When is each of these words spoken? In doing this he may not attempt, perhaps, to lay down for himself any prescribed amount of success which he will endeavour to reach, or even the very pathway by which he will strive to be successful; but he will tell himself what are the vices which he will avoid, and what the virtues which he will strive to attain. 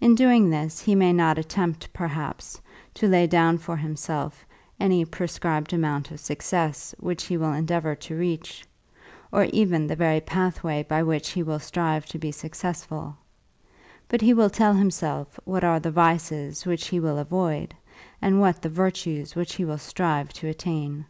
In 0.00 0.14
doing 0.14 0.50
this 0.50 0.80
he 0.80 0.94
may 0.94 1.12
not 1.12 1.36
attempt, 1.36 1.92
perhaps, 1.92 2.60
to 2.94 3.08
lay 3.08 3.26
down 3.26 3.58
for 3.58 3.76
himself 3.76 4.44
any 4.78 5.04
prescribed 5.04 5.72
amount 5.72 6.12
of 6.12 6.20
success 6.20 6.94
which 7.00 7.24
he 7.24 7.36
will 7.36 7.52
endeavour 7.52 7.96
to 7.96 8.16
reach, 8.16 8.64
or 9.32 9.46
even 9.46 9.88
the 9.88 9.96
very 9.96 10.20
pathway 10.20 10.84
by 10.84 11.02
which 11.02 11.30
he 11.30 11.42
will 11.42 11.58
strive 11.58 12.06
to 12.06 12.20
be 12.20 12.30
successful; 12.30 13.16
but 14.06 14.20
he 14.20 14.32
will 14.32 14.48
tell 14.48 14.74
himself 14.74 15.40
what 15.42 15.64
are 15.64 15.80
the 15.80 15.90
vices 15.90 16.64
which 16.64 16.86
he 16.86 17.00
will 17.00 17.18
avoid, 17.18 17.74
and 18.22 18.38
what 18.40 18.62
the 18.62 18.68
virtues 18.68 19.34
which 19.34 19.56
he 19.56 19.64
will 19.64 19.76
strive 19.78 20.32
to 20.34 20.46
attain. 20.46 21.04